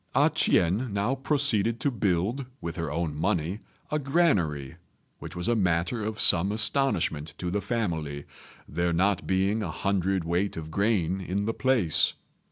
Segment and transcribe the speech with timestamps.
[0.15, 3.59] A ch'ien now proceeded to build, with her own money,
[3.91, 4.77] a granary,
[5.19, 8.25] which was a matter of some astonishment to the family,
[8.67, 12.15] there not being a hundredweight of grain in the place.